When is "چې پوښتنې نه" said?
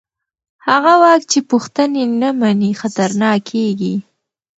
1.31-2.29